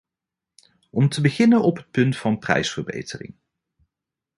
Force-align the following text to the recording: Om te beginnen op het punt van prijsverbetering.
Om 0.89 1.09
te 1.09 1.21
beginnen 1.21 1.61
op 1.61 1.77
het 1.77 1.91
punt 1.91 2.17
van 2.17 2.39
prijsverbetering. 2.39 3.35